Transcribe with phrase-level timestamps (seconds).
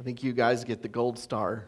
[0.00, 1.66] I think you guys get the gold star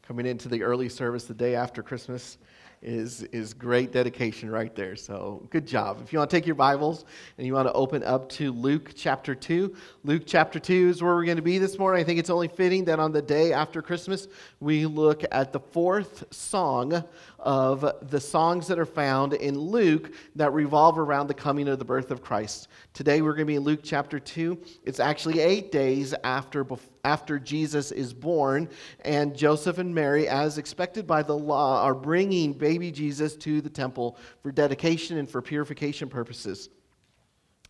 [0.00, 2.38] coming into the early service the day after Christmas
[2.80, 4.96] is, is great dedication right there.
[4.96, 6.00] So good job.
[6.02, 7.04] If you want to take your Bibles
[7.36, 11.14] and you want to open up to Luke chapter 2, Luke chapter 2 is where
[11.14, 12.00] we're going to be this morning.
[12.00, 14.28] I think it's only fitting that on the day after Christmas,
[14.60, 17.04] we look at the fourth song
[17.38, 21.84] of the songs that are found in Luke that revolve around the coming of the
[21.84, 22.68] birth of Christ.
[22.94, 24.58] Today we're going to be in Luke chapter 2.
[24.84, 26.64] It's actually eight days after,
[27.04, 28.68] after Jesus is born,
[29.04, 33.70] and Joseph and Mary, as expected by the law, are bringing baby Jesus to the
[33.70, 36.70] temple for dedication and for purification purposes.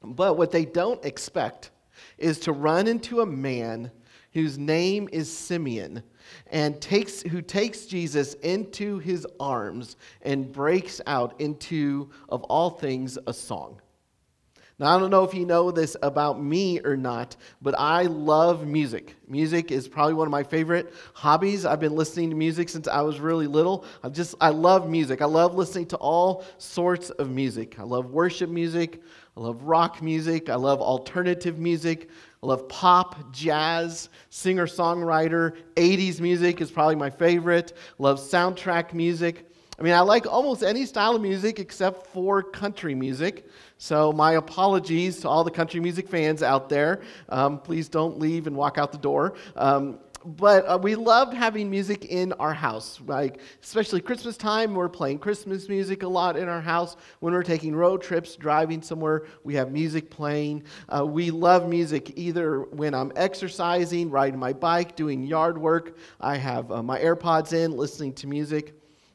[0.02, 1.70] But what they don't expect
[2.18, 3.90] is to run into a man
[4.32, 6.02] whose name is Simeon
[6.48, 13.16] and takes who takes Jesus into his arms and breaks out into of all things
[13.26, 13.80] a song.
[14.76, 18.66] Now, I don't know if you know this about me or not, but I love
[18.66, 19.14] music.
[19.28, 21.64] Music is probably one of my favorite hobbies.
[21.64, 23.84] I've been listening to music since I was really little.
[24.02, 25.22] I just I love music.
[25.22, 27.78] I love listening to all sorts of music.
[27.78, 29.00] I love worship music.
[29.36, 30.48] I love rock music.
[30.48, 32.10] I love alternative music.
[32.42, 35.56] I love pop, jazz, singer songwriter.
[35.76, 37.74] 80s music is probably my favorite.
[37.76, 39.48] I love soundtrack music.
[39.78, 43.48] I mean, I like almost any style of music except for country music.
[43.78, 47.02] So, my apologies to all the country music fans out there.
[47.28, 49.34] Um, please don't leave and walk out the door.
[49.56, 54.88] Um, but uh, we loved having music in our house like especially christmas time we're
[54.88, 59.26] playing christmas music a lot in our house when we're taking road trips driving somewhere
[59.42, 64.96] we have music playing uh, we love music either when i'm exercising riding my bike
[64.96, 68.74] doing yard work i have uh, my airpods in listening to music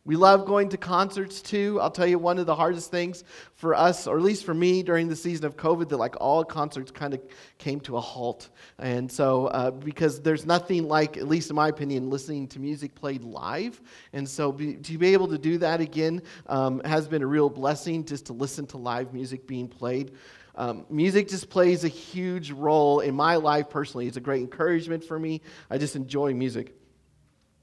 [0.09, 1.79] we love going to concerts too.
[1.79, 4.81] I'll tell you one of the hardest things for us, or at least for me
[4.81, 7.21] during the season of COVID, that like all concerts kind of
[7.59, 8.49] came to a halt.
[8.80, 12.95] And so, uh, because there's nothing like, at least in my opinion, listening to music
[12.95, 13.80] played live.
[14.11, 17.47] And so, be, to be able to do that again um, has been a real
[17.47, 20.14] blessing just to listen to live music being played.
[20.55, 24.08] Um, music just plays a huge role in my life personally.
[24.08, 25.42] It's a great encouragement for me.
[25.69, 26.79] I just enjoy music.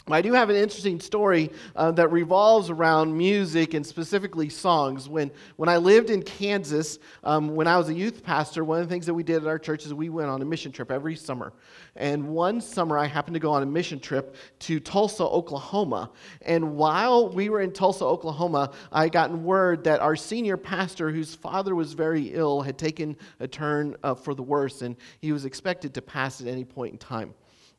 [0.08, 5.08] I do have an interesting story uh, that revolves around music and specifically songs.
[5.08, 8.86] When, when I lived in Kansas, um, when I was a youth pastor, one of
[8.86, 10.92] the things that we did at our church is we went on a mission trip
[10.92, 11.52] every summer.
[11.96, 16.12] And one summer, I happened to go on a mission trip to Tulsa, Oklahoma.
[16.42, 21.34] And while we were in Tulsa, Oklahoma, I gotten word that our senior pastor, whose
[21.34, 25.44] father was very ill, had taken a turn uh, for the worse, and he was
[25.44, 27.34] expected to pass at any point in time.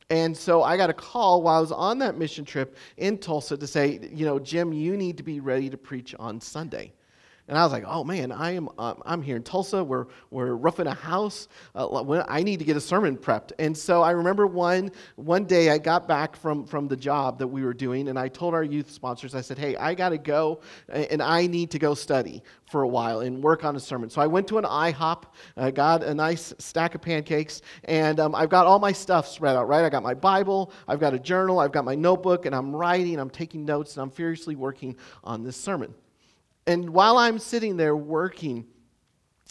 [0.10, 3.58] And so I got a call while I was on that mission trip in Tulsa
[3.58, 6.94] to say, you know, Jim, you need to be ready to preach on Sunday.
[7.48, 9.82] And I was like, oh man, I am, uh, I'm here in Tulsa.
[9.82, 11.48] We're, we're roughing a house.
[11.74, 13.54] Uh, I need to get a sermon prepped.
[13.58, 17.48] And so I remember one, one day I got back from, from the job that
[17.48, 20.18] we were doing, and I told our youth sponsors, I said, hey, I got to
[20.18, 20.60] go,
[20.90, 24.10] and I need to go study for a while and work on a sermon.
[24.10, 25.24] So I went to an IHOP,
[25.56, 29.56] I got a nice stack of pancakes, and um, I've got all my stuff spread
[29.56, 29.86] out, right?
[29.86, 33.20] I got my Bible, I've got a journal, I've got my notebook, and I'm writing,
[33.20, 35.94] I'm taking notes, and I'm furiously working on this sermon.
[36.68, 38.66] And while I'm sitting there working,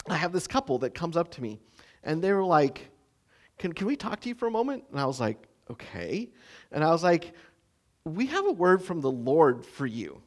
[0.07, 1.59] I have this couple that comes up to me
[2.03, 2.89] and they were like,
[3.57, 4.83] can, can we talk to you for a moment?
[4.91, 5.37] And I was like,
[5.69, 6.29] okay.
[6.71, 7.33] And I was like,
[8.05, 10.21] we have a word from the Lord for you.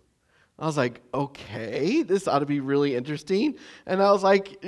[0.58, 3.56] I was like, okay, this ought to be really interesting.
[3.86, 4.62] And I was like,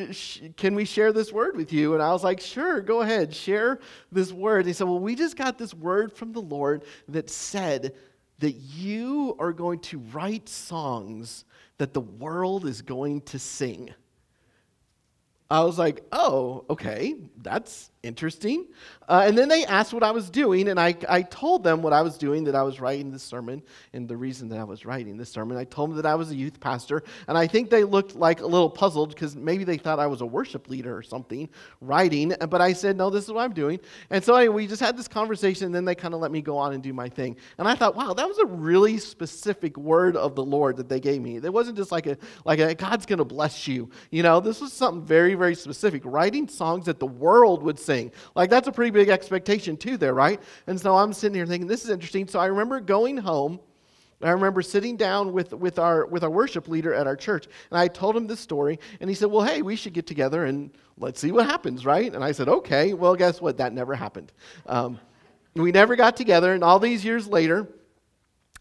[0.56, 1.92] can we share this word with you?
[1.92, 3.78] And I was like, sure, go ahead, share
[4.10, 4.60] this word.
[4.60, 7.94] And he said, well, we just got this word from the Lord that said
[8.42, 11.44] that you are going to write songs
[11.78, 13.94] that the world is going to sing.
[15.48, 18.66] I was like, oh, okay, that's interesting.
[19.08, 21.92] Uh, and then they asked what I was doing, and I, I told them what
[21.92, 24.84] I was doing, that I was writing this sermon, and the reason that I was
[24.84, 25.56] writing this sermon.
[25.56, 28.40] I told them that I was a youth pastor, and I think they looked like
[28.40, 31.48] a little puzzled because maybe they thought I was a worship leader or something
[31.80, 33.80] writing, but I said, no, this is what I'm doing.
[34.10, 36.42] And so anyway, we just had this conversation, and then they kind of let me
[36.42, 37.36] go on and do my thing.
[37.58, 41.00] And I thought, wow, that was a really specific word of the Lord that they
[41.00, 41.36] gave me.
[41.36, 43.90] It wasn't just like a, like a, God's going to bless you.
[44.10, 46.02] You know, this was something very, very specific.
[46.04, 48.12] Writing songs that the world would say sing.
[48.34, 50.40] Like, that's a pretty big expectation, too, there, right?
[50.66, 52.26] And so I'm sitting here thinking, this is interesting.
[52.26, 53.60] So I remember going home.
[54.22, 57.78] I remember sitting down with, with, our, with our worship leader at our church, and
[57.78, 60.70] I told him this story, and he said, Well, hey, we should get together and
[60.96, 62.14] let's see what happens, right?
[62.14, 63.56] And I said, Okay, well, guess what?
[63.56, 64.30] That never happened.
[64.66, 65.00] Um,
[65.54, 67.66] we never got together, and all these years later,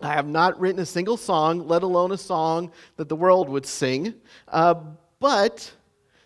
[0.02, 3.68] I have not written a single song, let alone a song that the world would
[3.68, 4.16] sing.
[4.48, 4.74] Uh,
[5.20, 5.72] but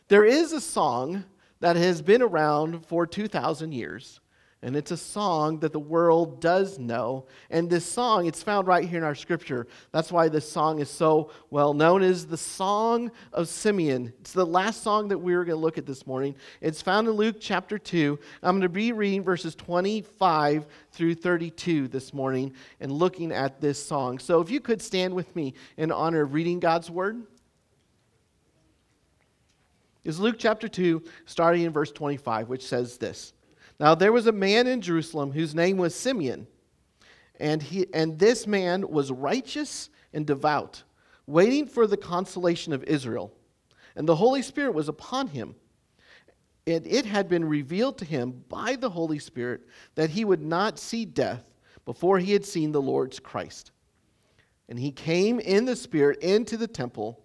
[0.07, 1.25] there is a song
[1.59, 4.19] that has been around for 2,000 years.
[4.65, 7.27] And it's a song that the world does know.
[7.51, 9.67] And this song, it's found right here in our scripture.
[9.91, 14.11] That's why this song is so well known as the Song of Simeon.
[14.21, 16.35] It's the last song that we were going to look at this morning.
[16.61, 18.17] It's found in Luke chapter 2.
[18.41, 23.85] I'm going to be reading verses 25 through 32 this morning and looking at this
[23.85, 24.17] song.
[24.17, 27.21] So if you could stand with me in honor of reading God's word.
[30.05, 33.33] Is Luke chapter 2, starting in verse 25, which says this.
[33.79, 36.47] Now there was a man in Jerusalem whose name was Simeon,
[37.39, 40.83] and, he, and this man was righteous and devout,
[41.25, 43.33] waiting for the consolation of Israel.
[43.95, 45.55] And the Holy Spirit was upon him.
[46.67, 49.61] And it had been revealed to him by the Holy Spirit
[49.95, 51.43] that he would not see death
[51.83, 53.71] before he had seen the Lord's Christ.
[54.69, 57.24] And he came in the Spirit into the temple.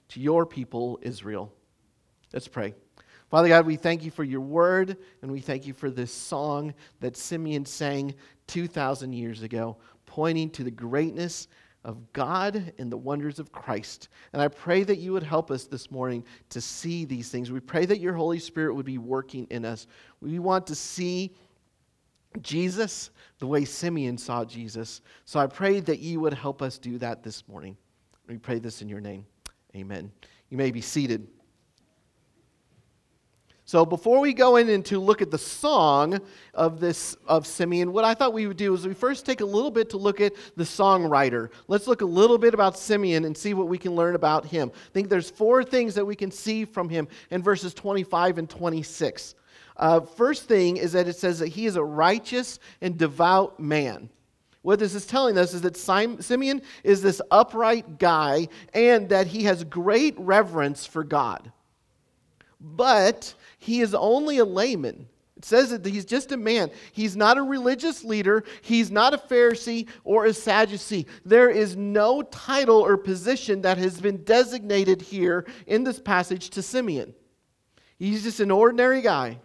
[0.11, 1.53] to your people, Israel.
[2.33, 2.73] Let's pray.
[3.29, 6.73] Father God, we thank you for your word, and we thank you for this song
[6.99, 8.13] that Simeon sang
[8.47, 11.47] 2,000 years ago, pointing to the greatness
[11.85, 14.09] of God and the wonders of Christ.
[14.33, 17.49] And I pray that you would help us this morning to see these things.
[17.49, 19.87] We pray that your Holy Spirit would be working in us.
[20.19, 21.33] We want to see
[22.41, 25.01] Jesus the way Simeon saw Jesus.
[25.23, 27.77] So I pray that you would help us do that this morning.
[28.27, 29.25] We pray this in your name.
[29.75, 30.11] Amen.
[30.49, 31.27] You may be seated.
[33.71, 36.19] So before we go in and to look at the song
[36.53, 39.45] of this of Simeon, what I thought we would do is we first take a
[39.45, 41.47] little bit to look at the songwriter.
[41.69, 44.71] Let's look a little bit about Simeon and see what we can learn about him.
[44.75, 48.49] I think there's four things that we can see from him in verses 25 and
[48.49, 49.35] 26.
[49.77, 54.09] Uh, first thing is that it says that he is a righteous and devout man.
[54.61, 59.45] What this is telling us is that Simeon is this upright guy and that he
[59.45, 61.51] has great reverence for God.
[62.59, 65.07] But he is only a layman.
[65.35, 66.69] It says that he's just a man.
[66.91, 68.43] He's not a religious leader.
[68.61, 71.07] He's not a Pharisee or a Sadducee.
[71.25, 76.61] There is no title or position that has been designated here in this passage to
[76.61, 77.15] Simeon.
[77.97, 79.39] He's just an ordinary guy,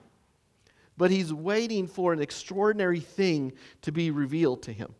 [0.99, 4.95] but he's waiting for an extraordinary thing to be revealed to him.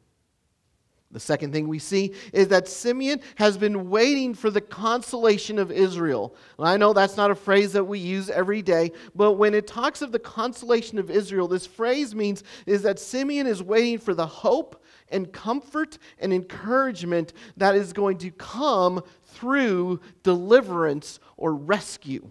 [1.17, 5.73] The second thing we see is that Simeon has been waiting for the consolation of
[5.73, 6.37] Israel.
[6.59, 9.67] And I know that's not a phrase that we use every day, but when it
[9.67, 14.13] talks of the consolation of Israel, this phrase means is that Simeon is waiting for
[14.13, 22.31] the hope and comfort and encouragement that is going to come through deliverance or rescue.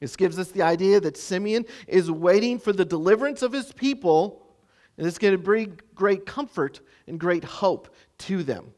[0.00, 4.41] This gives us the idea that Simeon is waiting for the deliverance of his people
[4.98, 8.72] and it's going to bring great comfort and great hope to them.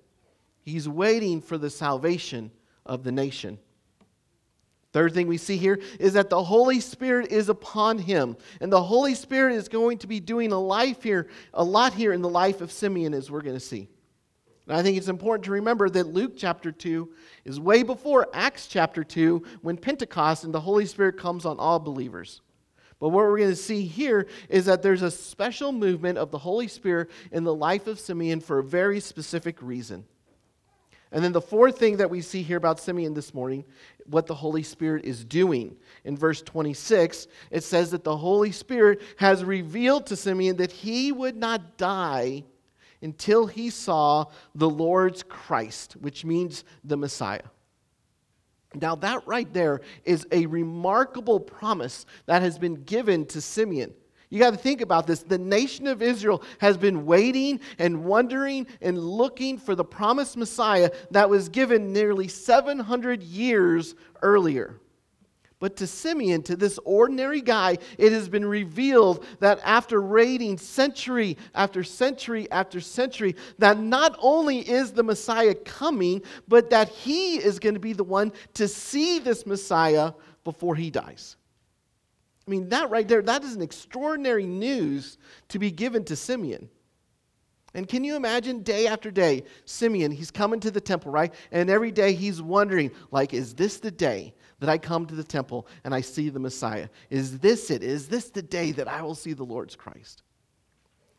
[0.63, 2.51] He's waiting for the salvation
[2.87, 3.59] of the nation.
[4.93, 8.37] Third thing we see here is that the Holy Spirit is upon him.
[8.61, 12.13] And the Holy Spirit is going to be doing a life here, a lot here
[12.13, 13.89] in the life of Simeon, as we're going to see.
[14.69, 17.13] And I think it's important to remember that Luke chapter 2
[17.45, 21.81] is way before Acts chapter 2 when Pentecost and the Holy Spirit comes on all
[21.81, 22.41] believers.
[23.05, 26.39] But what we're going to see here is that there's a special movement of the
[26.39, 30.07] Holy Spirit in the life of Simeon for a very specific reason.
[31.13, 33.67] And then the fourth thing that we see here about Simeon this morning,
[34.07, 35.77] what the Holy Spirit is doing.
[36.05, 41.13] In verse 26, it says that the Holy Spirit has revealed to Simeon that he
[41.13, 42.43] would not die
[43.03, 47.43] until he saw the Lord's Christ, which means the Messiah.
[48.81, 53.93] Now, that right there is a remarkable promise that has been given to Simeon.
[54.31, 55.23] You got to think about this.
[55.23, 60.91] The nation of Israel has been waiting and wondering and looking for the promised Messiah
[61.13, 64.81] that was given nearly 700 years earlier.
[65.61, 71.39] But to Simeon, to this ordinary guy, it has been revealed that after raiding century
[71.55, 77.59] after century after century, that not only is the Messiah coming, but that he is
[77.59, 81.37] going to be the one to see this Messiah before he dies.
[82.47, 85.19] I mean, that right there, that is an extraordinary news
[85.49, 86.69] to be given to Simeon.
[87.73, 91.33] And can you imagine day after day, Simeon, he's coming to the temple, right?
[91.51, 95.25] And every day he's wondering, like, is this the day that I come to the
[95.25, 96.89] temple and I see the Messiah?
[97.11, 97.83] Is this it?
[97.83, 100.23] Is this the day that I will see the Lord's Christ?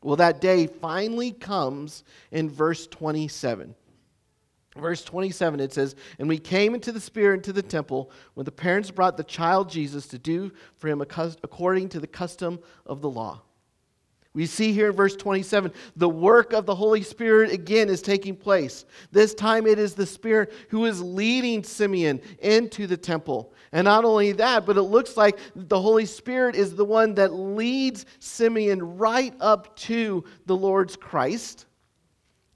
[0.02, 3.76] Well, that day finally comes in verse 27.
[4.78, 8.52] Verse 27, it says, And we came into the Spirit into the temple when the
[8.52, 13.10] parents brought the child Jesus to do for him according to the custom of the
[13.10, 13.42] law.
[14.36, 18.36] We see here in verse 27 the work of the Holy Spirit again is taking
[18.36, 18.86] place.
[19.12, 23.54] This time it is the Spirit who is leading Simeon into the temple.
[23.72, 27.34] And not only that, but it looks like the Holy Spirit is the one that
[27.34, 31.66] leads Simeon right up to the Lord's Christ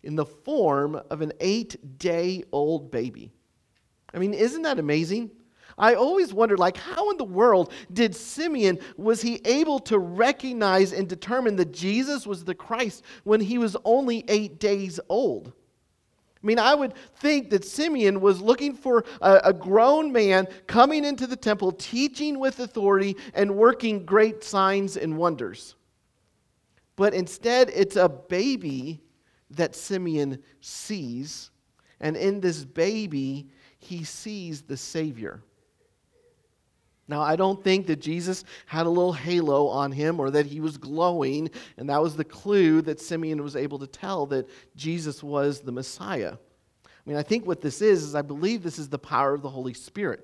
[0.04, 3.32] in the form of an eight day old baby.
[4.14, 5.32] I mean, isn't that amazing?
[5.80, 10.92] I always wondered, like, how in the world did Simeon, was he able to recognize
[10.92, 15.54] and determine that Jesus was the Christ when he was only eight days old?
[16.42, 21.04] I mean, I would think that Simeon was looking for a, a, grown man coming
[21.04, 25.76] into the temple, teaching with authority, and working great signs and wonders.
[26.96, 29.02] But instead, it's a baby
[29.52, 31.52] that Simeon sees.
[32.00, 35.42] And in this baby, he sees the Savior.
[37.10, 40.60] Now, I don't think that Jesus had a little halo on him or that he
[40.60, 45.24] was glowing, and that was the clue that Simeon was able to tell that Jesus
[45.24, 46.34] was the Messiah.
[46.86, 49.42] I mean, I think what this is, is I believe this is the power of
[49.42, 50.24] the Holy Spirit.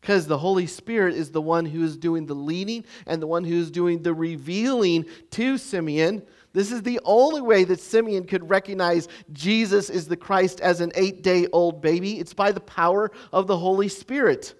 [0.00, 3.44] Because the Holy Spirit is the one who is doing the leading and the one
[3.44, 6.22] who is doing the revealing to Simeon.
[6.54, 10.92] This is the only way that Simeon could recognize Jesus is the Christ as an
[10.94, 12.20] eight day old baby.
[12.20, 14.54] It's by the power of the Holy Spirit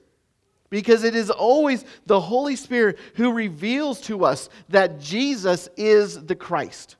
[0.75, 6.35] because it is always the Holy Spirit who reveals to us that Jesus is the
[6.35, 6.97] Christ.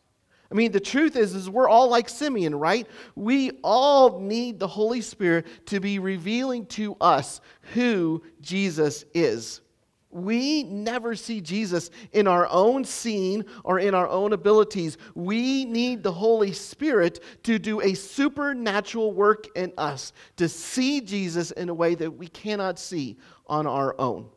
[0.49, 2.87] I mean, the truth is, is we're all like Simeon, right?
[3.17, 7.41] We all need the Holy Spirit to be revealing to us
[7.75, 9.61] who Jesus is.
[10.13, 14.97] We never see Jesus in our own seeing or in our own abilities.
[15.17, 21.51] We need the Holy Spirit to do a supernatural work in us, to see Jesus
[21.51, 23.17] in a way that we cannot see
[23.47, 24.29] on our own.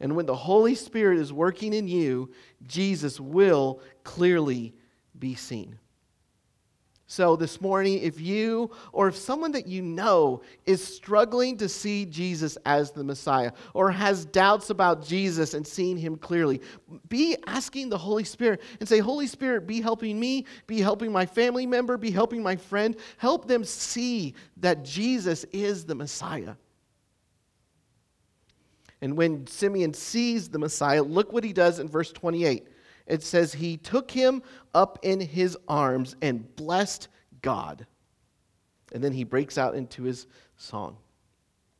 [0.00, 2.30] And when the Holy Spirit is working in you,
[2.66, 4.74] Jesus will clearly
[5.18, 5.78] be seen.
[7.08, 12.04] So, this morning, if you or if someone that you know is struggling to see
[12.04, 16.60] Jesus as the Messiah or has doubts about Jesus and seeing him clearly,
[17.08, 21.24] be asking the Holy Spirit and say, Holy Spirit, be helping me, be helping my
[21.24, 22.96] family member, be helping my friend.
[23.18, 26.56] Help them see that Jesus is the Messiah.
[29.02, 32.66] And when Simeon sees the Messiah, look what he does in verse 28
[33.06, 34.42] it says, He took him
[34.74, 37.08] up in his arms and blessed
[37.42, 37.86] God.
[38.92, 40.26] And then he breaks out into his
[40.56, 40.96] song.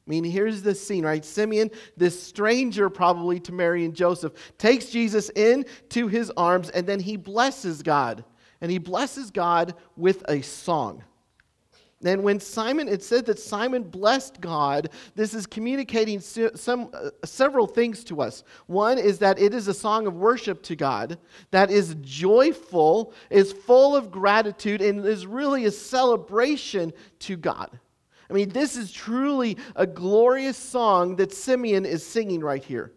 [0.07, 1.25] I mean, here's the scene, right?
[1.25, 7.01] Simeon, this stranger probably to Mary and Joseph, takes Jesus into his arms and then
[7.01, 8.25] he blesses God.
[8.61, 11.03] And he blesses God with a song.
[12.05, 17.67] And when Simon, it said that Simon blessed God, this is communicating some, uh, several
[17.67, 18.45] things to us.
[18.67, 21.19] One is that it is a song of worship to God
[21.53, 27.79] that is joyful, is full of gratitude, and is really a celebration to God.
[28.29, 32.93] I mean, this is truly a glorious song that Simeon is singing right here.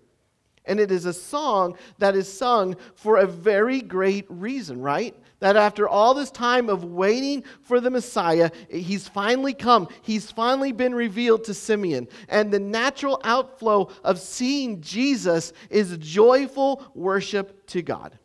[0.65, 5.15] And it is a song that is sung for a very great reason, right?
[5.39, 9.87] That after all this time of waiting for the Messiah, he's finally come.
[10.01, 12.09] He's finally been revealed to Simeon.
[12.27, 18.19] And the natural outflow of seeing Jesus is joyful worship to God.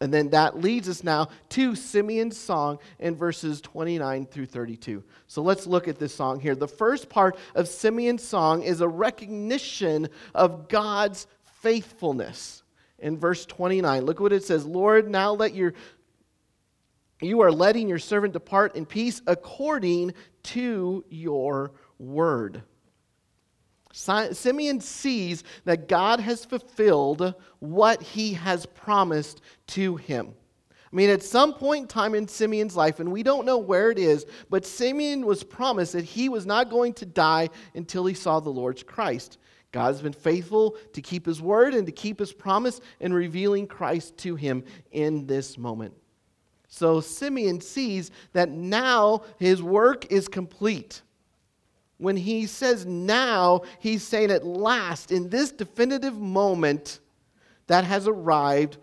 [0.00, 5.04] And then that leads us now to Simeon's song in verses 29 through 32.
[5.28, 6.56] So let's look at this song here.
[6.56, 11.28] The first part of Simeon's song is a recognition of God's
[11.60, 12.64] faithfulness.
[13.02, 15.74] In verse 29, look what it says Lord, now let your
[17.20, 22.62] you are letting your servant depart in peace according to your word.
[23.92, 30.34] Simeon sees that God has fulfilled what he has promised to him.
[30.92, 33.90] I mean, at some point in time in Simeon's life, and we don't know where
[33.90, 38.14] it is, but Simeon was promised that he was not going to die until he
[38.14, 39.38] saw the Lord's Christ.
[39.72, 43.66] God has been faithful to keep his word and to keep his promise in revealing
[43.66, 45.94] Christ to him in this moment.
[46.68, 51.02] So Simeon sees that now his work is complete
[52.02, 56.98] when he says now, he's saying at last, in this definitive moment
[57.68, 58.78] that has arrived,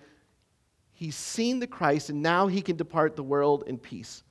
[0.94, 4.24] he's seen the Christ and now he can depart the world in peace.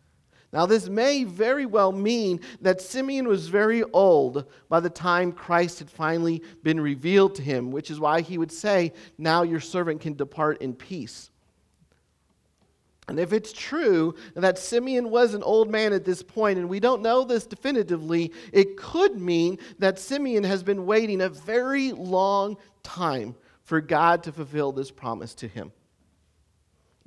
[0.52, 5.78] Now, this may very well mean that Simeon was very old by the time Christ
[5.78, 10.00] had finally been revealed to him, which is why he would say, Now your servant
[10.00, 11.30] can depart in peace.
[13.08, 16.80] And if it's true that Simeon was an old man at this point, and we
[16.80, 22.56] don't know this definitively, it could mean that Simeon has been waiting a very long
[22.82, 25.72] time for God to fulfill this promise to him.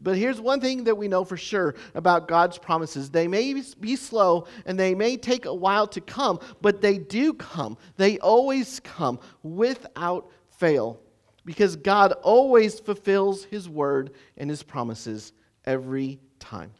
[0.03, 3.95] But here's one thing that we know for sure about God's promises they may be
[3.95, 7.77] slow and they may take a while to come, but they do come.
[7.97, 10.99] They always come without fail
[11.45, 15.33] because God always fulfills his word and his promises
[15.65, 16.71] every time.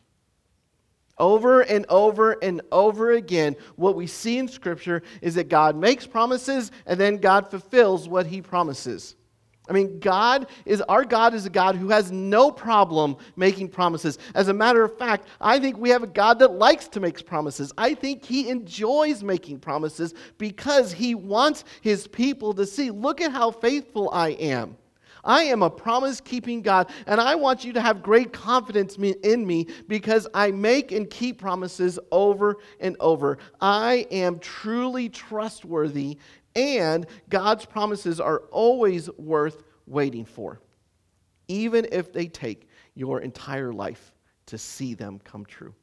[1.18, 6.08] Over and over and over again, what we see in Scripture is that God makes
[6.08, 9.16] promises and then God fulfills what he promises.
[9.72, 14.18] I mean, God is our God is a God who has no problem making promises.
[14.36, 17.26] As a matter of fact, I think we have a God that likes to make
[17.26, 17.72] promises.
[17.78, 23.32] I think he enjoys making promises because he wants his people to see, look at
[23.32, 24.76] how faithful I am.
[25.24, 29.46] I am a promise keeping God, and I want you to have great confidence in
[29.46, 33.38] me because I make and keep promises over and over.
[33.60, 36.18] I am truly trustworthy,
[36.56, 40.60] and God's promises are always worth waiting for,
[41.48, 44.14] even if they take your entire life
[44.48, 45.74] to see them come true.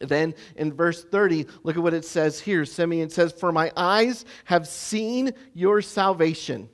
[0.00, 2.64] Then in verse 30, look at what it says here.
[2.64, 6.70] Simeon says, For my eyes have seen your salvation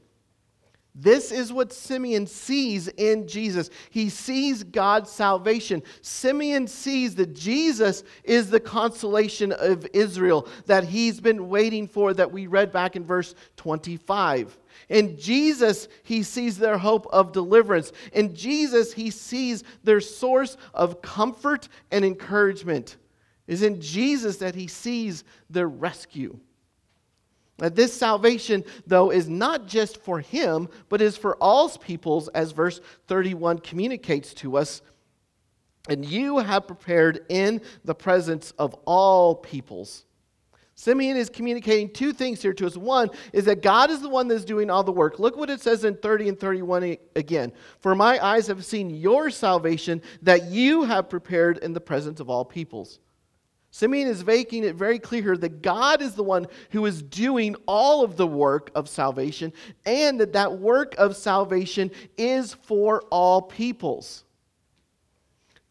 [0.98, 3.68] this is what Simeon sees in Jesus.
[3.90, 5.82] He sees God's salvation.
[6.00, 12.32] Simeon sees that Jesus is the consolation of Israel that he's been waiting for, that
[12.32, 14.56] we read back in verse 25.
[14.88, 17.92] In Jesus, he sees their hope of deliverance.
[18.14, 22.96] In Jesus, he sees their source of comfort and encouragement.
[23.46, 26.40] Is in Jesus that he sees their rescue.
[27.58, 32.52] That this salvation, though, is not just for him, but is for all peoples, as
[32.52, 34.82] verse 31 communicates to us.
[35.88, 40.04] And you have prepared in the presence of all peoples.
[40.78, 42.76] Simeon is communicating two things here to us.
[42.76, 45.18] One is that God is the one that's doing all the work.
[45.18, 47.52] Look what it says in 30 and 31 again.
[47.78, 52.28] For my eyes have seen your salvation that you have prepared in the presence of
[52.28, 52.98] all peoples.
[53.76, 58.02] Simeon is making it very clear that God is the one who is doing all
[58.02, 59.52] of the work of salvation
[59.84, 64.24] and that that work of salvation is for all peoples.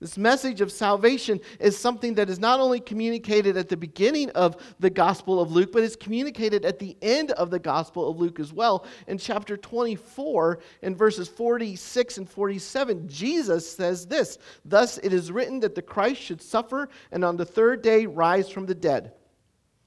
[0.06, 4.56] This message of salvation is something that is not only communicated at the beginning of
[4.80, 8.40] the Gospel of Luke, but is communicated at the end of the Gospel of Luke
[8.40, 8.86] as well.
[9.08, 15.60] In chapter 24, in verses 46 and 47, Jesus says this Thus it is written
[15.62, 19.12] that the Christ should suffer and on the third day rise from the dead,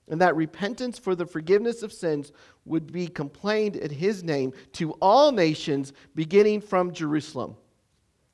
[0.08, 2.32] and that repentance for the forgiveness of sins
[2.64, 7.54] would be complained in his name to all nations, beginning from Jerusalem.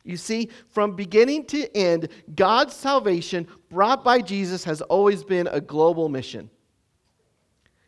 [0.04, 5.60] You see, from beginning to end, God's salvation brought by Jesus has always been a
[5.60, 6.50] global mission.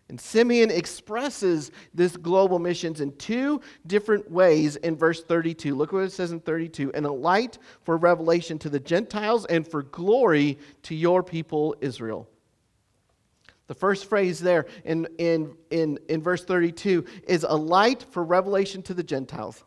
[0.08, 5.74] And Simeon expresses this global missions in two different ways in verse 32.
[5.74, 9.66] Look what it says in 32 and a light for revelation to the Gentiles and
[9.66, 12.28] for glory to your people Israel.
[13.66, 18.82] The first phrase there in, in, in, in verse 32 is a light for revelation
[18.82, 19.64] to the Gentiles.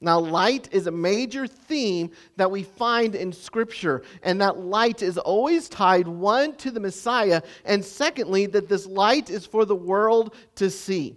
[0.00, 5.16] Now, light is a major theme that we find in Scripture, and that light is
[5.16, 10.34] always tied, one, to the Messiah, and secondly, that this light is for the world
[10.56, 11.16] to see.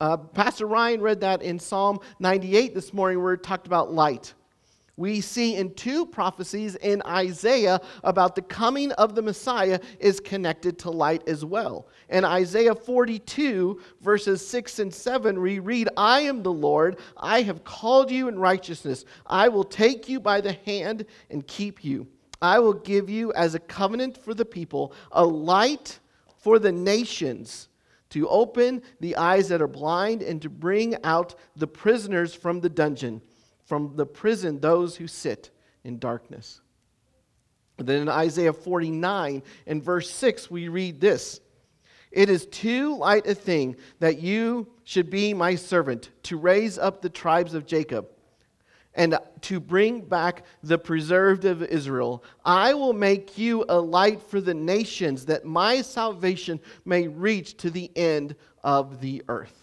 [0.00, 4.34] Uh, Pastor Ryan read that in Psalm 98 this morning, where it talked about light
[5.00, 10.78] we see in two prophecies in Isaiah about the coming of the Messiah is connected
[10.80, 11.88] to light as well.
[12.10, 17.64] In Isaiah 42, verses 6 and 7, we read, I am the Lord, I have
[17.64, 19.06] called you in righteousness.
[19.26, 22.06] I will take you by the hand and keep you.
[22.42, 25.98] I will give you as a covenant for the people, a light
[26.42, 27.68] for the nations
[28.10, 32.68] to open the eyes that are blind and to bring out the prisoners from the
[32.68, 33.22] dungeon
[33.70, 35.50] from the prison those who sit
[35.84, 36.60] in darkness.
[37.78, 41.40] then in Isaiah 49 and verse 6, we read this
[42.10, 47.00] It is too light a thing that you should be my servant to raise up
[47.00, 48.08] the tribes of Jacob
[48.92, 52.24] and to bring back the preserved of Israel.
[52.44, 57.70] I will make you a light for the nations that my salvation may reach to
[57.70, 59.59] the end of the earth.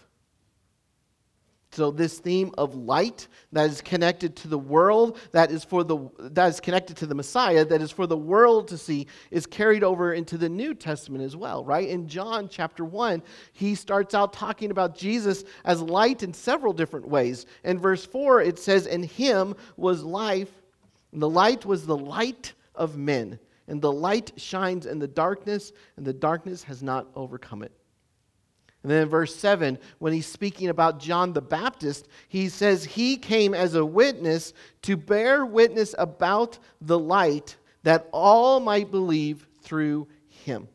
[1.70, 5.98] So this theme of light that is connected to the world, that is for the
[6.18, 9.84] that is connected to the Messiah, that is for the world to see, is carried
[9.84, 11.88] over into the New Testament as well, right?
[11.88, 17.06] In John chapter 1, he starts out talking about Jesus as light in several different
[17.06, 17.44] ways.
[17.64, 20.50] In verse 4, it says, In him was life,
[21.12, 23.38] And the light was the light of men.
[23.68, 27.77] And the light shines in the darkness, and the darkness has not overcome it.
[28.88, 33.18] And then in verse 7, when he's speaking about John the Baptist, he says, He
[33.18, 40.08] came as a witness to bear witness about the light that all might believe through
[40.30, 40.68] him.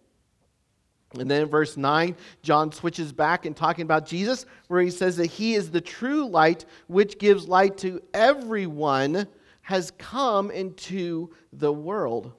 [1.17, 5.17] And then in verse 9, John switches back and talking about Jesus, where he says
[5.17, 9.27] that he is the true light which gives light to everyone,
[9.63, 12.31] has come into the world.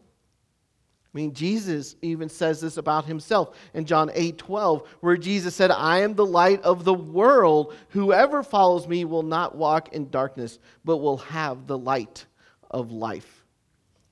[1.14, 5.70] I mean, Jesus even says this about himself in John 8 12, where Jesus said,
[5.70, 7.74] I am the light of the world.
[7.90, 12.26] Whoever follows me will not walk in darkness, but will have the light
[12.68, 13.44] of life.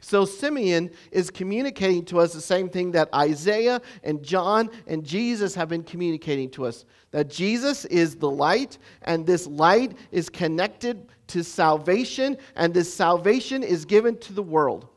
[0.01, 5.57] So Simeon is communicating to us the same thing that Isaiah and John and Jesus
[5.57, 11.09] have been communicating to us that Jesus is the light, and this light is connected
[11.29, 14.89] to salvation, and this salvation is given to the world.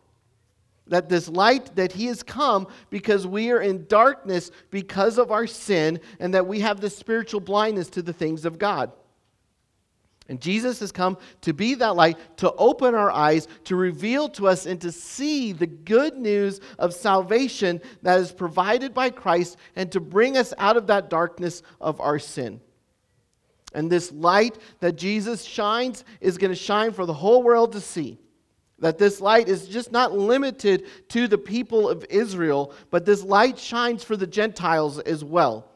[0.88, 5.48] That this light, that He has come because we are in darkness because of our
[5.48, 8.92] sin, and that we have this spiritual blindness to the things of God.
[10.28, 14.48] And Jesus has come to be that light, to open our eyes, to reveal to
[14.48, 19.92] us, and to see the good news of salvation that is provided by Christ, and
[19.92, 22.60] to bring us out of that darkness of our sin.
[23.74, 27.82] And this light that Jesus shines is going to shine for the whole world to
[27.82, 28.18] see.
[28.80, 33.58] That this light is just not limited to the people of Israel, but this light
[33.58, 35.72] shines for the Gentiles as well.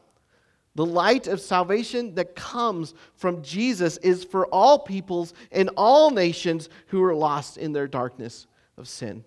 [0.74, 6.68] The light of salvation that comes from Jesus is for all peoples and all nations
[6.88, 9.24] who are lost in their darkness of sin.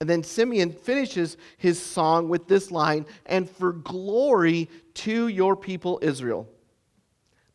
[0.00, 5.98] And then Simeon finishes his song with this line, and for glory to your people
[6.02, 6.48] Israel.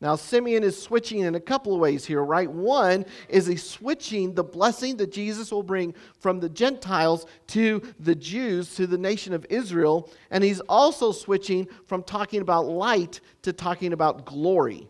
[0.02, 2.50] Now, Simeon is switching in a couple of ways here, right?
[2.50, 8.16] One is he's switching the blessing that Jesus will bring from the Gentiles to the
[8.16, 10.10] Jews, to the nation of Israel.
[10.32, 14.88] And he's also switching from talking about light to talking about glory.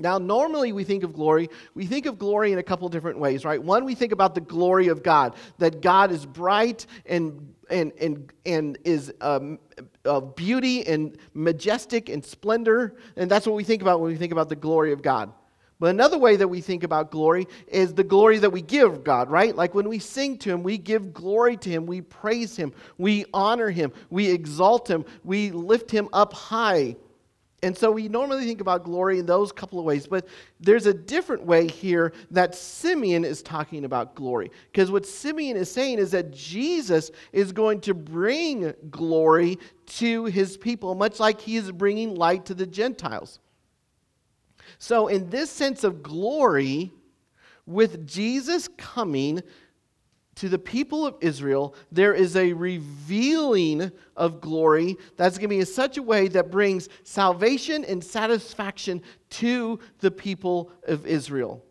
[0.00, 3.44] Now, normally we think of glory, we think of glory in a couple different ways,
[3.44, 3.62] right?
[3.62, 8.32] One, we think about the glory of God, that God is bright and, and, and,
[8.46, 9.58] and is um,
[10.04, 12.94] of beauty and majestic and splendor.
[13.16, 15.32] And that's what we think about when we think about the glory of God.
[15.80, 19.28] But another way that we think about glory is the glory that we give God,
[19.28, 19.54] right?
[19.54, 23.24] Like when we sing to Him, we give glory to Him, we praise Him, we
[23.34, 26.94] honor Him, we exalt Him, we lift Him up high.
[27.64, 30.28] And so we normally think about glory in those couple of ways, but
[30.60, 34.50] there's a different way here that Simeon is talking about glory.
[34.70, 40.58] Because what Simeon is saying is that Jesus is going to bring glory to his
[40.58, 43.40] people, much like he is bringing light to the Gentiles.
[44.78, 46.92] So, in this sense of glory,
[47.64, 49.42] with Jesus coming,
[50.36, 55.60] to the people of Israel, there is a revealing of glory that's going to be
[55.60, 61.64] in such a way that brings salvation and satisfaction to the people of Israel.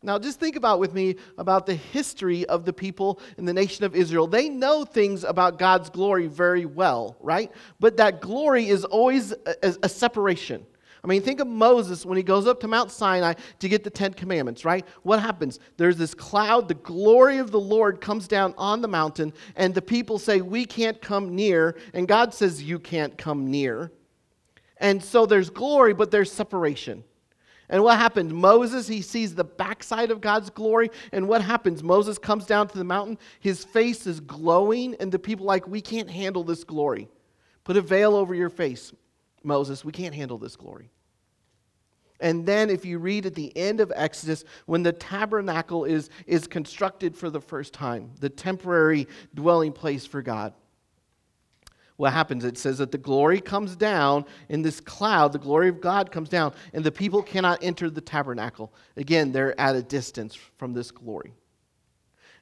[0.00, 3.84] Now, just think about with me about the history of the people in the nation
[3.84, 4.28] of Israel.
[4.28, 7.50] They know things about God's glory very well, right?
[7.80, 10.64] But that glory is always a, a separation.
[11.02, 13.90] I mean, think of Moses when he goes up to Mount Sinai to get the
[13.90, 14.84] Ten Commandments, right?
[15.02, 15.60] What happens?
[15.76, 19.82] There's this cloud, the glory of the Lord comes down on the mountain, and the
[19.82, 21.76] people say, We can't come near.
[21.94, 23.92] And God says, You can't come near.
[24.78, 27.04] And so there's glory, but there's separation.
[27.70, 28.32] And what happens?
[28.32, 30.90] Moses, he sees the backside of God's glory.
[31.12, 31.82] And what happens?
[31.82, 33.18] Moses comes down to the mountain.
[33.40, 37.08] His face is glowing, and the people like, We can't handle this glory.
[37.64, 38.92] Put a veil over your face.
[39.42, 40.90] Moses, we can't handle this glory.
[42.20, 46.48] And then, if you read at the end of Exodus, when the tabernacle is, is
[46.48, 50.52] constructed for the first time, the temporary dwelling place for God,
[51.98, 52.44] what happens?
[52.44, 56.28] It says that the glory comes down in this cloud, the glory of God comes
[56.28, 58.72] down, and the people cannot enter the tabernacle.
[58.96, 61.32] Again, they're at a distance from this glory.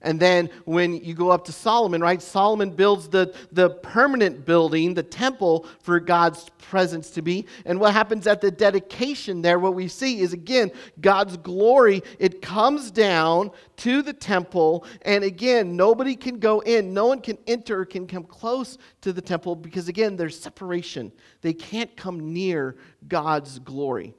[0.03, 2.21] And then when you go up to Solomon, right?
[2.21, 7.47] Solomon builds the, the permanent building, the temple for God's presence to be.
[7.65, 12.43] And what happens at the dedication there, what we see is again, God's glory, it
[12.43, 14.85] comes down to the temple.
[15.03, 19.23] And again, nobody can go in, no one can enter, can come close to the
[19.23, 21.11] temple because again, there's separation.
[21.41, 22.77] They can't come near
[23.09, 24.15] God's glory.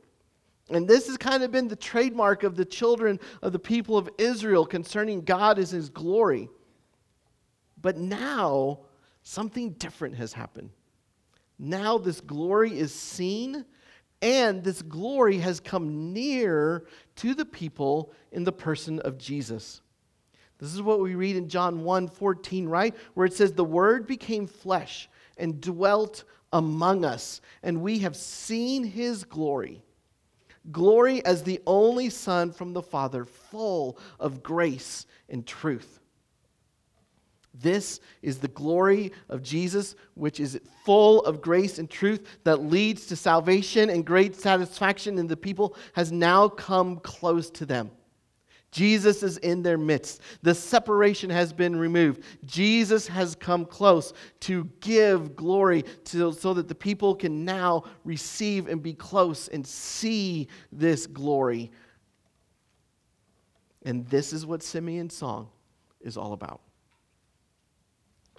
[0.70, 4.10] And this has kind of been the trademark of the children of the people of
[4.18, 6.50] Israel concerning God as his glory.
[7.82, 8.80] But now,
[9.24, 10.72] something different has happened.
[11.58, 13.66] Now, this glory is seen
[14.22, 19.82] And this glory has come near to the people in the person of Jesus.
[20.58, 22.96] This is what we read in John 1 14, right?
[23.14, 28.84] Where it says, The Word became flesh and dwelt among us, and we have seen
[28.84, 29.84] his glory.
[30.72, 36.00] Glory as the only Son from the Father, full of grace and truth.
[37.54, 43.08] This is the glory of Jesus, which is full of grace and truth that leads
[43.08, 47.90] to salvation and great satisfaction in the people, has now come close to them.
[48.72, 50.22] Jesus is in their midst.
[50.42, 52.24] The separation has been removed.
[52.46, 58.68] Jesus has come close to give glory to, so that the people can now receive
[58.68, 61.72] and be close and see this glory.
[63.84, 65.48] And this is what Simeon's song
[66.02, 66.62] is all about.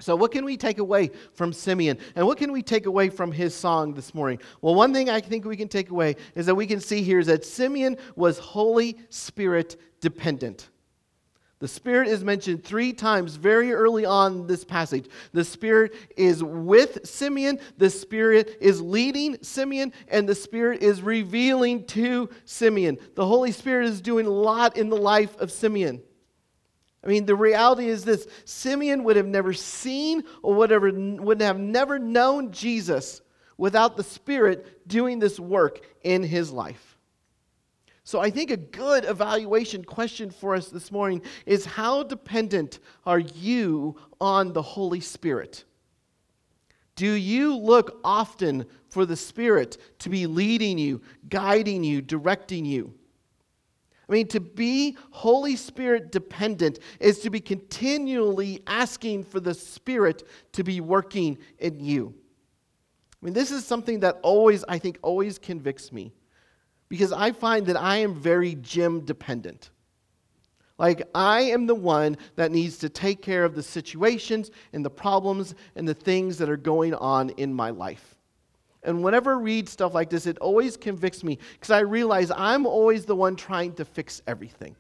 [0.01, 1.99] So, what can we take away from Simeon?
[2.15, 4.39] And what can we take away from his song this morning?
[4.61, 7.19] Well, one thing I think we can take away is that we can see here
[7.19, 10.69] is that Simeon was Holy Spirit dependent.
[11.61, 15.07] The Spirit is mentioned three times very early on this passage.
[15.33, 21.85] The Spirit is with Simeon, the Spirit is leading Simeon, and the Spirit is revealing
[21.87, 22.97] to Simeon.
[23.17, 26.01] The Holy Spirit is doing a lot in the life of Simeon.
[27.09, 31.59] I mean, the reality is this Simeon would have never seen or whatever, would have
[31.59, 33.23] never known Jesus
[33.57, 36.99] without the Spirit doing this work in his life.
[38.05, 43.21] So I think a good evaluation question for us this morning is how dependent are
[43.21, 45.65] you on the Holy Spirit?
[46.95, 52.93] Do you look often for the Spirit to be leading you, guiding you, directing you?
[54.09, 60.27] I mean, to be Holy Spirit dependent is to be continually asking for the Spirit
[60.53, 62.15] to be working in you.
[63.21, 66.15] I mean, this is something that always, I think, always convicts me
[66.89, 69.71] because I find that I am very Jim dependent.
[70.79, 74.91] Like, I am the one that needs to take care of the situations and the
[74.91, 78.18] problems and the things that are going on in my life.
[78.83, 82.67] And whenever I read stuff like this, it always convicts me because I realize I'm
[82.67, 84.77] always the one trying to fix everything.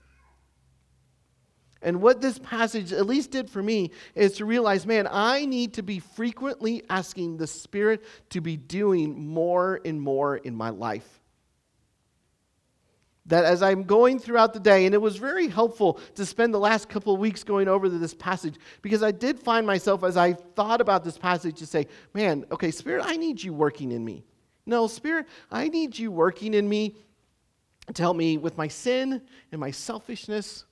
[1.80, 5.74] And what this passage at least did for me is to realize, man, I need
[5.74, 11.17] to be frequently asking the Spirit to be doing more and more in my life
[13.28, 16.58] that as I'm going throughout the day, and it was very helpful to spend the
[16.58, 20.32] last couple of weeks going over this passage because I did find myself as I
[20.32, 24.24] thought about this passage to say, man, okay, Spirit, I need you working in me.
[24.64, 26.96] No, Spirit, I need you working in me
[27.94, 30.64] to help me with my sin and my selfishness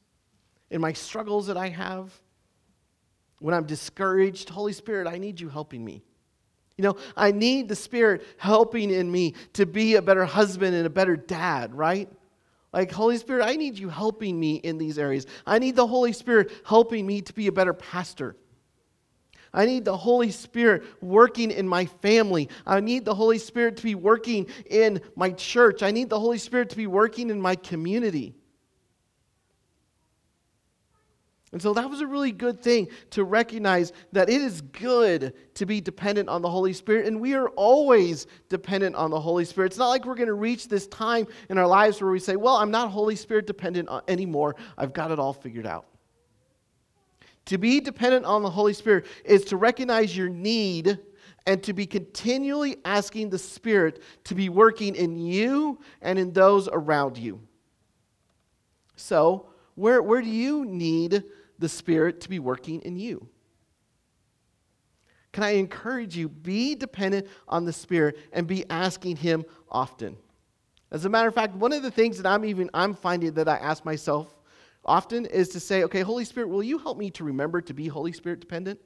[0.70, 2.12] and my struggles that I have.
[3.38, 6.02] When I'm discouraged, Holy Spirit, I need you helping me.
[6.78, 10.86] You know, I need the Spirit helping in me to be a better husband and
[10.86, 12.08] a better dad, right?
[12.76, 15.26] Like, Holy Spirit, I need you helping me in these areas.
[15.46, 18.36] I need the Holy Spirit helping me to be a better pastor.
[19.50, 22.50] I need the Holy Spirit working in my family.
[22.66, 25.82] I need the Holy Spirit to be working in my church.
[25.82, 28.35] I need the Holy Spirit to be working in my community.
[31.56, 35.64] And so that was a really good thing to recognize that it is good to
[35.64, 39.68] be dependent on the Holy Spirit, and we are always dependent on the Holy Spirit.
[39.68, 42.36] It's not like we're going to reach this time in our lives where we say,
[42.36, 44.54] Well, I'm not Holy Spirit dependent uh, anymore.
[44.76, 45.86] I've got it all figured out.
[47.46, 50.98] To be dependent on the Holy Spirit is to recognize your need
[51.46, 56.68] and to be continually asking the Spirit to be working in you and in those
[56.70, 57.40] around you.
[58.96, 61.24] So, where, where do you need
[61.58, 63.28] the Spirit to be working in you.
[65.32, 70.16] Can I encourage you, be dependent on the Spirit and be asking Him often?
[70.90, 73.48] As a matter of fact, one of the things that I'm even I'm finding that
[73.48, 74.34] I ask myself
[74.84, 77.88] often is to say, okay, Holy Spirit, will you help me to remember to be
[77.88, 78.80] Holy Spirit dependent?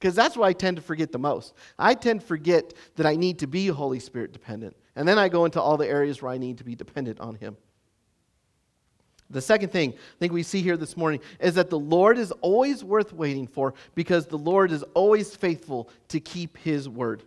[0.00, 1.54] Because that's what I tend to forget the most.
[1.78, 4.76] I tend to forget that I need to be Holy Spirit dependent.
[4.96, 7.36] And then I go into all the areas where I need to be dependent on
[7.36, 7.56] Him.
[9.34, 12.30] The second thing I think we see here this morning is that the Lord is
[12.40, 17.24] always worth waiting for because the Lord is always faithful to keep his word.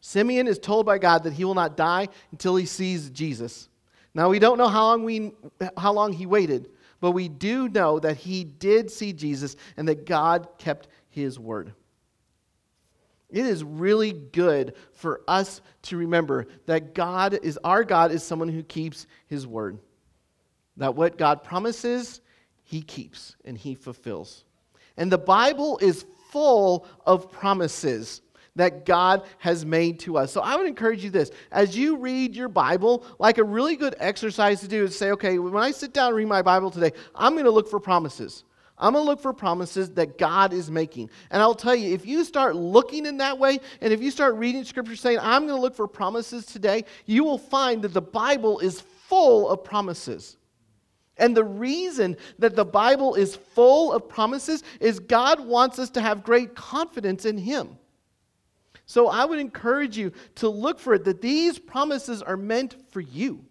[0.00, 3.68] Simeon is told by God that he will not die until he sees Jesus.
[4.12, 5.30] Now we don't know how long we
[5.76, 6.68] how long he waited,
[7.00, 11.72] but we do know that he did see Jesus and that God kept his word.
[13.28, 18.48] It is really good for us to remember that God is our God is someone
[18.48, 19.78] who keeps his word.
[20.80, 22.22] That what God promises,
[22.64, 24.44] He keeps and He fulfills.
[24.96, 28.22] And the Bible is full of promises
[28.56, 30.32] that God has made to us.
[30.32, 33.94] So I would encourage you this as you read your Bible, like a really good
[33.98, 36.92] exercise to do is say, okay, when I sit down and read my Bible today,
[37.14, 38.44] I'm going to look for promises.
[38.78, 41.10] I'm going to look for promises that God is making.
[41.30, 44.36] And I'll tell you, if you start looking in that way, and if you start
[44.36, 48.00] reading scripture saying, I'm going to look for promises today, you will find that the
[48.00, 50.38] Bible is full of promises.
[51.20, 56.00] And the reason that the Bible is full of promises is God wants us to
[56.00, 57.76] have great confidence in Him.
[58.86, 63.00] So I would encourage you to look for it that these promises are meant for
[63.00, 63.44] you.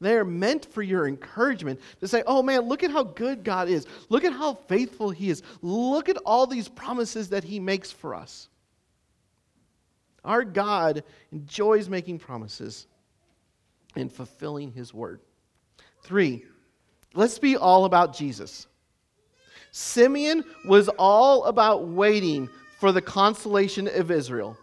[0.00, 3.68] They are meant for your encouragement to say, oh man, look at how good God
[3.68, 3.86] is.
[4.08, 5.42] Look at how faithful He is.
[5.62, 8.48] Look at all these promises that He makes for us.
[10.24, 12.86] Our God enjoys making promises
[13.94, 15.20] and fulfilling His word.
[16.02, 16.44] Three,
[17.14, 18.66] let's be all about Jesus.
[19.70, 22.48] Simeon was all about waiting
[22.78, 24.56] for the consolation of Israel.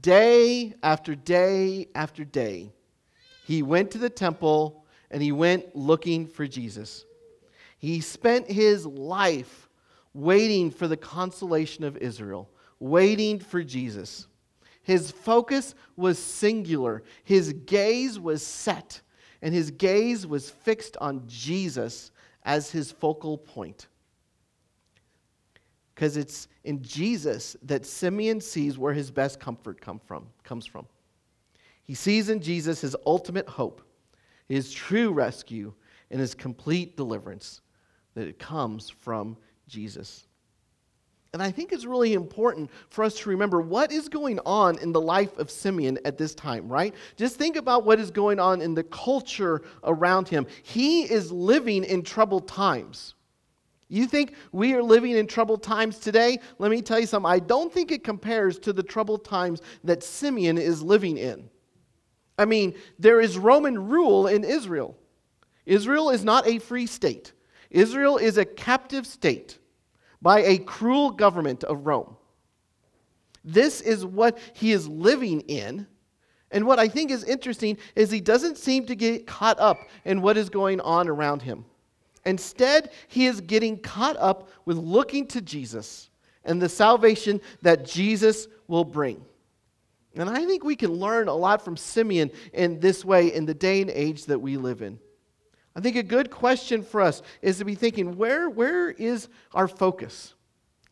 [0.00, 2.72] Day after day after day,
[3.46, 7.04] he went to the temple and he went looking for Jesus.
[7.78, 9.68] He spent his life
[10.12, 14.26] waiting for the consolation of Israel, waiting for Jesus.
[14.82, 19.00] His focus was singular, his gaze was set,
[19.42, 22.10] and his gaze was fixed on Jesus
[22.44, 23.86] as his focal point.
[25.94, 30.86] Because it's in Jesus that Simeon sees where his best comfort come from, comes from.
[31.84, 33.82] He sees in Jesus his ultimate hope,
[34.48, 35.72] his true rescue,
[36.10, 37.60] and his complete deliverance,
[38.14, 39.36] that it comes from
[39.68, 40.26] Jesus.
[41.32, 44.90] And I think it's really important for us to remember what is going on in
[44.90, 46.92] the life of Simeon at this time, right?
[47.16, 50.46] Just think about what is going on in the culture around him.
[50.64, 53.14] He is living in troubled times.
[53.88, 56.38] You think we are living in troubled times today?
[56.58, 57.30] Let me tell you something.
[57.30, 61.48] I don't think it compares to the troubled times that Simeon is living in.
[62.38, 64.96] I mean, there is Roman rule in Israel.
[65.66, 67.34] Israel is not a free state,
[67.70, 69.59] Israel is a captive state
[70.22, 72.16] by a cruel government of Rome.
[73.44, 75.86] This is what he is living in.
[76.50, 80.20] And what I think is interesting is he doesn't seem to get caught up in
[80.20, 81.64] what is going on around him.
[82.26, 86.10] Instead, he is getting caught up with looking to Jesus
[86.44, 89.24] and the salvation that Jesus will bring.
[90.16, 93.54] And I think we can learn a lot from Simeon in this way in the
[93.54, 94.98] day and age that we live in.
[95.74, 99.68] I think a good question for us is to be thinking where, where is our
[99.68, 100.34] focus?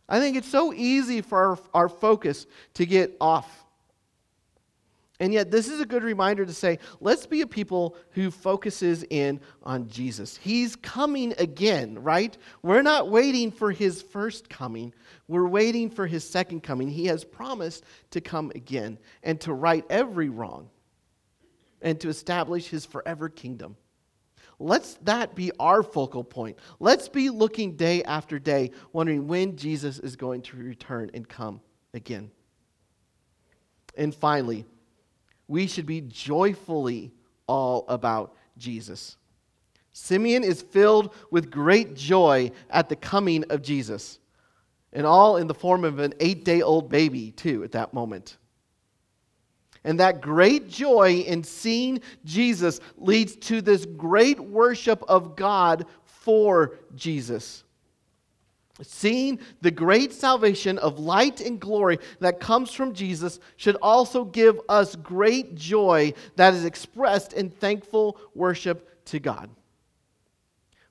[0.08, 3.64] I think it's so easy for our, our focus to get off.
[5.20, 9.04] And yet, this is a good reminder to say, let's be a people who focuses
[9.10, 10.36] in on Jesus.
[10.36, 12.36] He's coming again, right?
[12.62, 14.94] We're not waiting for his first coming.
[15.26, 16.88] We're waiting for his second coming.
[16.88, 20.70] He has promised to come again and to right every wrong
[21.82, 23.76] and to establish his forever kingdom.
[24.60, 26.58] Let's that be our focal point.
[26.80, 31.60] Let's be looking day after day, wondering when Jesus is going to return and come
[31.94, 32.30] again.
[33.96, 34.66] And finally,
[35.46, 37.12] we should be joyfully
[37.46, 39.16] all about Jesus.
[39.92, 44.18] Simeon is filled with great joy at the coming of Jesus
[44.92, 48.36] and all in the form of an eight day old baby, too, at that moment.
[49.88, 56.74] And that great joy in seeing Jesus leads to this great worship of God for
[56.94, 57.64] Jesus.
[58.82, 64.60] Seeing the great salvation of light and glory that comes from Jesus should also give
[64.68, 69.48] us great joy that is expressed in thankful worship to God.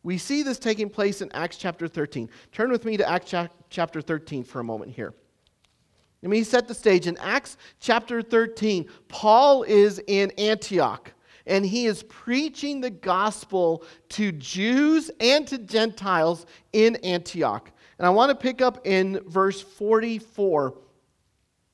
[0.01, 2.31] We see this taking place in Acts chapter 13.
[2.51, 3.31] Turn with me to Acts
[3.69, 5.13] chapter 13 for a moment here.
[6.21, 7.08] Let me set the stage.
[7.08, 11.13] In Acts chapter 13, Paul is in Antioch
[11.47, 17.71] and he is preaching the gospel to Jews and to Gentiles in Antioch.
[17.97, 20.77] And I want to pick up in verse 44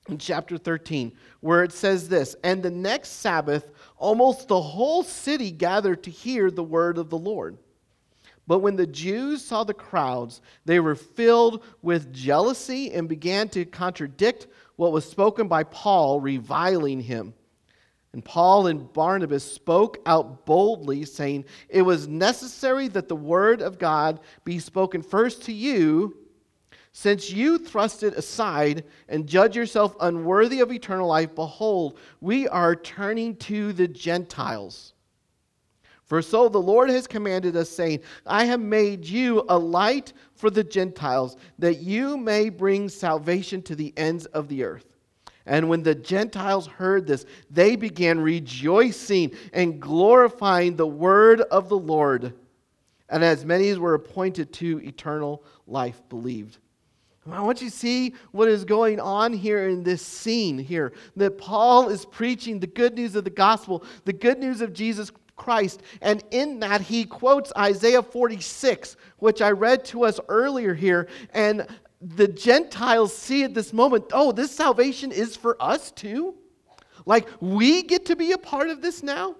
[0.09, 5.51] in chapter 13, where it says this And the next Sabbath, almost the whole city
[5.51, 7.57] gathered to hear the word of the Lord.
[8.45, 13.65] But when the Jews saw the crowds, they were filled with jealousy and began to
[13.65, 17.33] contradict what was spoken by Paul, reviling him.
[18.11, 23.79] And Paul and Barnabas spoke out boldly, saying, It was necessary that the word of
[23.79, 26.17] God be spoken first to you,
[26.91, 31.33] since you thrust it aside and judge yourself unworthy of eternal life.
[31.33, 34.92] Behold, we are turning to the Gentiles.
[36.13, 40.51] For so the Lord has commanded us, saying, I have made you a light for
[40.51, 44.85] the Gentiles, that you may bring salvation to the ends of the earth.
[45.47, 51.79] And when the Gentiles heard this, they began rejoicing and glorifying the word of the
[51.79, 52.35] Lord.
[53.09, 56.59] And as many as were appointed to eternal life believed.
[57.31, 60.93] I want you to see what is going on here in this scene here.
[61.15, 65.09] That Paul is preaching the good news of the gospel, the good news of Jesus
[65.35, 65.81] Christ.
[66.01, 71.07] And in that, he quotes Isaiah 46, which I read to us earlier here.
[71.33, 71.67] And
[72.01, 76.35] the Gentiles see at this moment, oh, this salvation is for us too?
[77.05, 79.35] Like, we get to be a part of this now?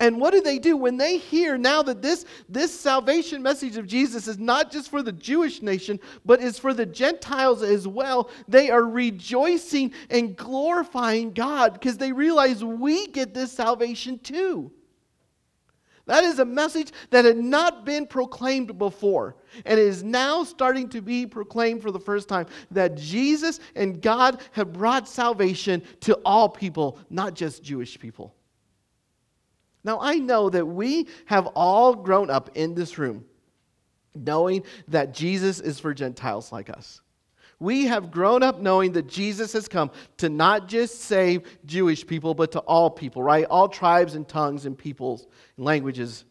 [0.00, 3.86] And what do they do when they hear now that this, this salvation message of
[3.86, 8.30] Jesus is not just for the Jewish nation, but is for the Gentiles as well?
[8.48, 14.72] They are rejoicing and glorifying God because they realize we get this salvation too.
[16.10, 21.00] That is a message that had not been proclaimed before and is now starting to
[21.00, 26.48] be proclaimed for the first time that Jesus and God have brought salvation to all
[26.48, 28.34] people, not just Jewish people.
[29.84, 33.24] Now, I know that we have all grown up in this room
[34.12, 37.00] knowing that Jesus is for Gentiles like us.
[37.60, 42.34] We have grown up knowing that Jesus has come to not just save Jewish people,
[42.34, 43.44] but to all people, right?
[43.44, 46.24] All tribes and tongues and peoples and languages.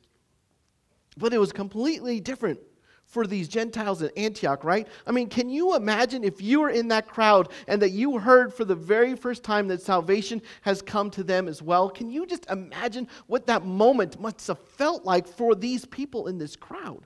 [1.17, 2.59] But it was completely different
[3.05, 4.87] for these Gentiles in Antioch, right?
[5.05, 8.53] I mean, can you imagine if you were in that crowd and that you heard
[8.53, 11.89] for the very first time that salvation has come to them as well?
[11.89, 16.37] Can you just imagine what that moment must have felt like for these people in
[16.37, 17.05] this crowd?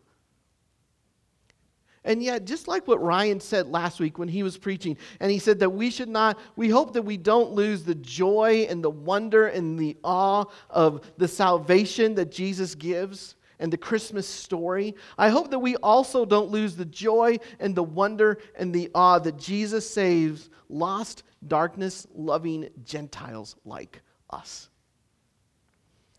[2.06, 5.40] And yet, just like what Ryan said last week when he was preaching, and he
[5.40, 8.90] said that we should not, we hope that we don't lose the joy and the
[8.90, 14.96] wonder and the awe of the salvation that Jesus gives and the Christmas story.
[15.18, 19.20] I hope that we also don't lose the joy and the wonder and the awe
[19.20, 24.70] that Jesus saves lost, darkness loving Gentiles like us.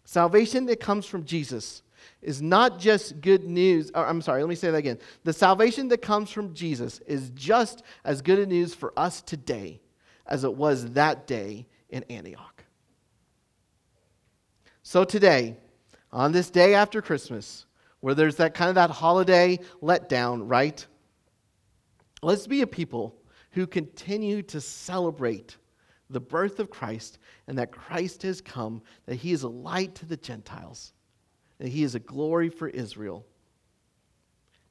[0.05, 1.83] Salvation that comes from Jesus
[2.23, 3.91] is not just good news.
[3.95, 4.99] I'm sorry, let me say that again.
[5.25, 9.81] The salvation that comes from Jesus is just as good news for us today
[10.27, 12.65] as it was that day in Antioch.
[14.83, 15.57] So today,
[16.13, 17.67] on this day after Christmas,
[18.01, 20.87] where there's that kind of that holiday letdown, right?
[22.23, 23.17] Let's be a people
[23.53, 25.57] who continue to celebrate
[26.11, 30.07] the birth of Christ and that Christ has come, that he is a light to
[30.07, 30.93] the Gentiles,
[31.59, 33.25] that he is a glory for Israel.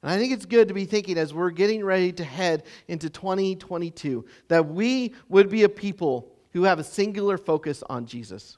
[0.03, 3.09] And I think it's good to be thinking as we're getting ready to head into
[3.09, 8.57] 2022 that we would be a people who have a singular focus on Jesus.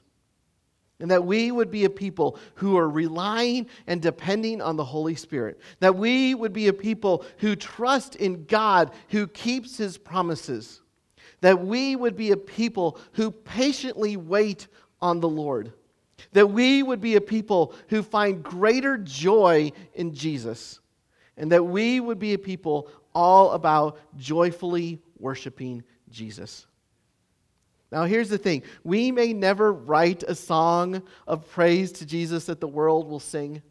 [0.98, 5.14] And that we would be a people who are relying and depending on the Holy
[5.14, 5.60] Spirit.
[5.80, 10.80] That we would be a people who trust in God who keeps his promises.
[11.42, 14.68] That we would be a people who patiently wait
[15.02, 15.72] on the Lord.
[16.32, 20.80] That we would be a people who find greater joy in Jesus.
[21.36, 26.66] And that we would be a people all about joyfully worshiping Jesus.
[27.92, 32.60] Now, here's the thing we may never write a song of praise to Jesus that
[32.60, 33.62] the world will sing,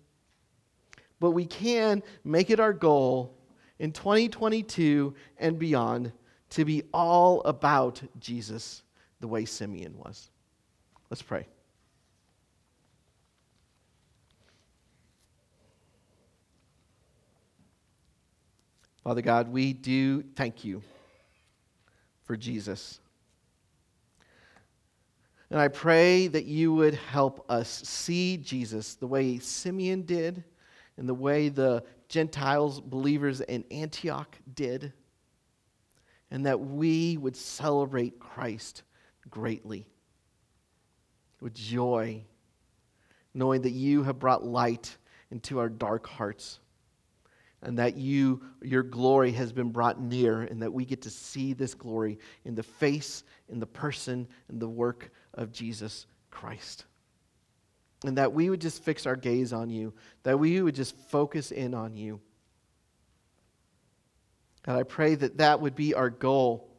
[1.19, 3.37] but we can make it our goal
[3.79, 6.11] in 2022 and beyond
[6.51, 8.83] to be all about Jesus
[9.19, 10.29] the way Simeon was.
[11.09, 11.47] Let's pray.
[19.05, 20.81] Father God, we do thank you
[22.23, 22.99] for Jesus.
[25.51, 30.43] And I pray that you would help us see Jesus the way Simeon did
[30.97, 34.91] and the way the Gentiles, believers in Antioch did,
[36.31, 38.81] and that we would celebrate Christ
[39.29, 39.85] greatly
[41.41, 42.23] with joy,
[43.35, 44.97] knowing that you have brought light
[45.29, 46.59] into our dark hearts
[47.65, 51.53] and that you your glory has been brought near and that we get to see
[51.53, 56.85] this glory in the face in the person in the work of Jesus Christ.
[58.05, 59.93] And that we would just fix our gaze on you,
[60.23, 62.21] that we would just focus in on you.
[64.65, 66.69] And I pray that that would be our goal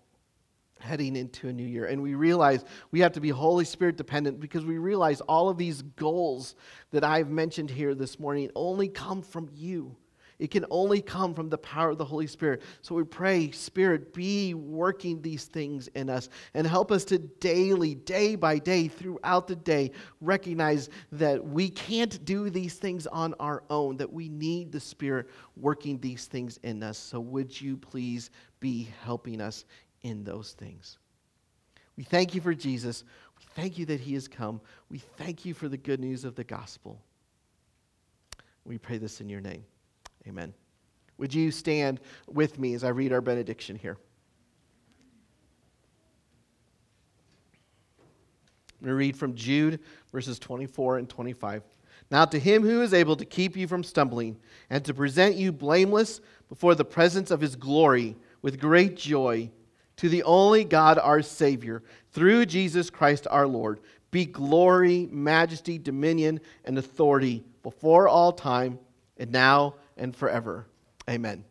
[0.78, 1.86] heading into a new year.
[1.86, 5.58] And we realize we have to be Holy Spirit dependent because we realize all of
[5.58, 6.54] these goals
[6.92, 9.96] that I've mentioned here this morning only come from you.
[10.38, 12.60] It can only come from the power of the Holy Spirit.
[12.82, 17.94] So we pray, Spirit, be working these things in us and help us to daily,
[17.94, 23.64] day by day, throughout the day, recognize that we can't do these things on our
[23.70, 26.98] own, that we need the Spirit working these things in us.
[26.98, 28.30] So would you please
[28.60, 29.64] be helping us
[30.02, 30.98] in those things?
[31.96, 33.04] We thank you for Jesus.
[33.38, 34.60] We thank you that he has come.
[34.90, 37.00] We thank you for the good news of the gospel.
[38.66, 39.64] We pray this in your name.
[40.26, 40.52] Amen.
[41.18, 43.96] Would you stand with me as I read our benediction here?
[48.84, 49.80] To read from Jude,
[50.12, 51.62] verses 24 and 25.
[52.10, 54.36] Now, to him who is able to keep you from stumbling
[54.70, 59.50] and to present you blameless before the presence of his glory with great joy,
[59.96, 66.40] to the only God our Savior, through Jesus Christ our Lord, be glory, majesty, dominion,
[66.64, 68.78] and authority before all time,
[69.16, 70.66] and now and forever.
[71.08, 71.44] Amen.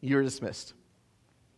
[0.00, 0.74] You're dismissed.